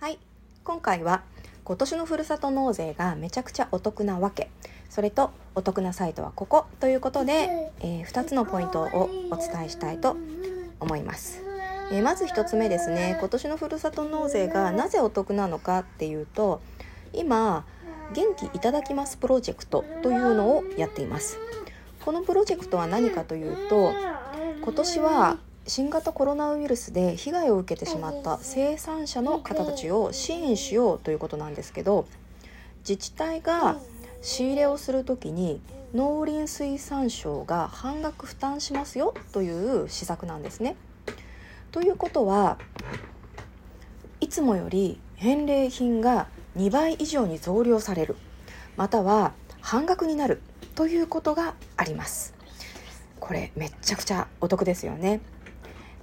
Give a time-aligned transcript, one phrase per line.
[0.00, 0.18] はい。
[0.64, 1.20] 今回は
[1.62, 4.48] 今年のふるさと納税がめちゃくちゃお得なわけ。
[4.88, 10.16] それとお得なサイトはここということで、えー、2つのポイントをお伝えしたいと
[10.80, 11.42] 思います、
[11.92, 13.18] えー、まず1つ目ですね。
[13.20, 16.62] 今年のふるさと納税がなぜお得なのかっていうと
[17.12, 17.66] 今
[18.14, 21.38] 元気いただきますプロジェクトというのをやっています。
[22.06, 23.92] このプロジェクトは何かというと
[24.62, 25.36] 今年は
[25.70, 32.08] 新型コロナウイルスで被害を受けてしまった生産者の方たちを支援しようということなんですけど
[32.80, 33.78] 自治体が
[34.20, 35.60] 仕入れをする時に
[35.94, 40.74] 農林水産省が半額負担しますよという施策なんですね。
[41.70, 42.58] ということは
[44.20, 48.16] いつもより返礼品が2倍以上に増量される
[48.76, 50.42] または半額になる
[50.74, 52.34] ということがあります。
[53.20, 55.20] これめっちゃくちゃお得ですよね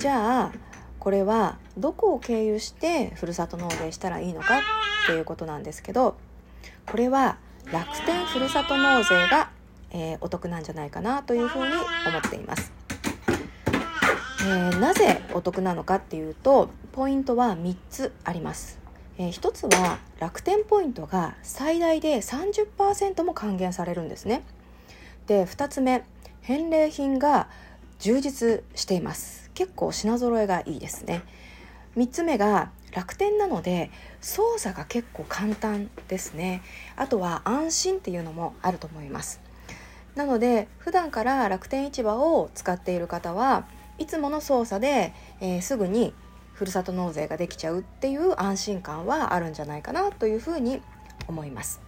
[0.00, 0.52] じゃあ
[0.98, 4.60] これはどこを経由してふるさと納税したらいいのかっ
[5.06, 6.16] ていうことなんですけど
[6.86, 7.36] これは
[7.70, 9.50] 楽天ふるさと納税が、
[9.90, 12.72] えー、お得なんじゃないかなというふうに思っています、
[14.40, 18.78] えー、なぜお得なのかっていうとポイントは3つあります。
[19.18, 24.44] えー、1つは楽天ポイントが最大で30%も還元されるんですね。
[25.26, 26.04] で2つ目
[26.40, 27.50] 返礼品が
[27.98, 29.49] 充実しています。
[29.54, 31.22] 結構品揃えがいいですね。
[31.96, 36.62] 3つ目が楽天なので操作が結構簡単ですね。
[36.96, 39.40] あとは安心っていうのもあると思います。
[40.14, 43.64] なので普段から楽天市場を使っている方は
[43.98, 46.12] いつもの操作で、えー、すぐに
[46.52, 50.82] ふるさと納税ができちゃうっていう安心感はあるんじゃないかなというふうに
[51.28, 51.80] 思います。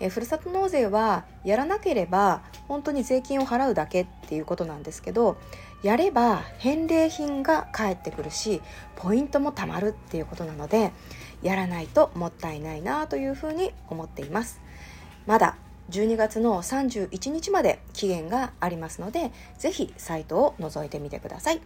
[0.00, 5.36] えふるさと納税はやらなければ本当に税金を払うだけっていうことなんですけど
[5.82, 8.62] やれば返礼品が返ってくるし
[8.96, 10.92] ポイントも貯まるっていうことなので
[11.42, 14.60] やらないともったいないなというふうに思っています。
[15.26, 15.56] まだ
[15.90, 21.60] 12月の31日まで期限がありますので是非サイトを覗いてみてください。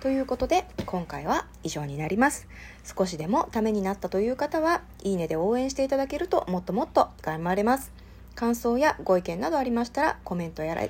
[0.00, 2.46] ということで今回は以上になります。
[2.84, 7.90] 少しでもためになったという方はいいねで応援していただけるともっともっと頑張れます。
[8.34, 10.82] 感想やご意見などありましたらコメントやら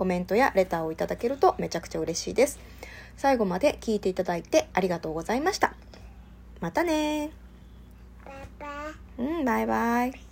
[0.00, 2.58] コメントやレターをいただけるとめちゃくちゃ嬉しいです。
[3.18, 5.74] 最後まで聞いていただいてありがとうございました。
[6.58, 7.30] またね
[9.18, 10.29] うんバイバイ